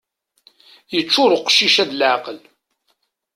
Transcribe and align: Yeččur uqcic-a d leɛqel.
Yeččur 0.95 1.31
uqcic-a 1.37 1.83
d 1.89 1.91
leɛqel. 1.99 2.39